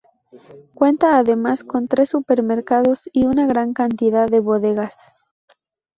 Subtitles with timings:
[0.73, 5.13] Cuenta además con tres supermercados y una gran cantidad de bodegas.